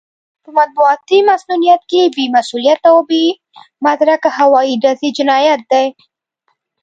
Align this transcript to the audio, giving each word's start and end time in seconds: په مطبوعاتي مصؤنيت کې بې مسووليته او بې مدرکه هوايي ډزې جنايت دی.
په 0.43 0.49
مطبوعاتي 0.59 1.19
مصؤنيت 1.29 1.81
کې 1.91 2.01
بې 2.15 2.25
مسووليته 2.35 2.87
او 2.93 2.97
بې 3.09 3.25
مدرکه 3.85 4.29
هوايي 4.37 4.73
ډزې 4.83 5.09
جنايت 5.17 5.61
دی. 5.71 5.85